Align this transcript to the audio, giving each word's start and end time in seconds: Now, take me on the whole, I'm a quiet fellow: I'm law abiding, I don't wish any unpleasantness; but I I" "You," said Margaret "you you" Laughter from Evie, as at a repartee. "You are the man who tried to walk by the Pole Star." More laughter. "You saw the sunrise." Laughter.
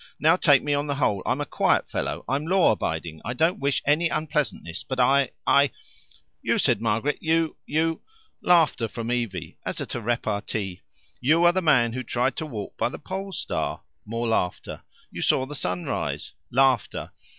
Now, 0.19 0.35
take 0.35 0.63
me 0.63 0.73
on 0.73 0.87
the 0.87 0.95
whole, 0.95 1.21
I'm 1.27 1.41
a 1.41 1.45
quiet 1.45 1.87
fellow: 1.87 2.25
I'm 2.27 2.47
law 2.47 2.71
abiding, 2.71 3.21
I 3.23 3.35
don't 3.35 3.59
wish 3.59 3.83
any 3.85 4.09
unpleasantness; 4.09 4.83
but 4.83 4.99
I 4.99 5.29
I" 5.45 5.69
"You," 6.41 6.57
said 6.57 6.81
Margaret 6.81 7.19
"you 7.21 7.55
you" 7.67 8.01
Laughter 8.51 8.87
from 8.87 9.11
Evie, 9.11 9.59
as 9.63 9.79
at 9.79 9.93
a 9.93 10.01
repartee. 10.01 10.81
"You 11.19 11.43
are 11.45 11.51
the 11.51 11.61
man 11.61 11.93
who 11.93 12.01
tried 12.01 12.35
to 12.37 12.47
walk 12.47 12.75
by 12.77 12.89
the 12.89 12.97
Pole 12.97 13.31
Star." 13.31 13.81
More 14.03 14.27
laughter. 14.27 14.81
"You 15.11 15.21
saw 15.21 15.45
the 15.45 15.53
sunrise." 15.53 16.31
Laughter. 16.49 17.11